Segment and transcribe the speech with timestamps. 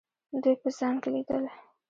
[0.41, 1.45] دوی په ځان کې لیدل.